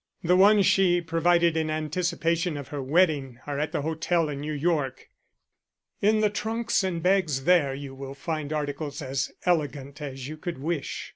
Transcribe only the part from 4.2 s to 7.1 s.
in New York. In the trunks and